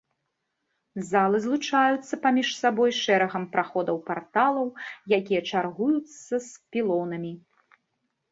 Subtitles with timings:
[1.09, 4.67] Залы злучаюцца паміж сабой шэрагам праходаў-парталаў,
[5.19, 7.33] якія чаргуюцца з пілонамі.